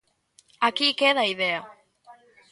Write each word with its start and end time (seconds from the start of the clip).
Aquí 0.67 0.87
queda 0.99 1.21
a 1.23 1.29
idea. 1.35 1.61